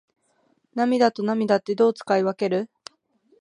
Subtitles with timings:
[0.73, 2.71] 涙と泪ってどう使い分ける？